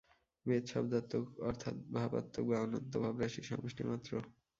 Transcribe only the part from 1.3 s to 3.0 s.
অর্থাৎ ভাবাত্মক বা অনন্ত